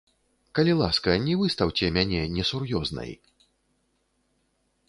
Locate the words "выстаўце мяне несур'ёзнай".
1.41-3.15